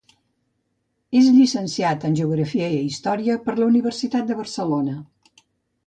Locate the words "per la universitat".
3.47-4.29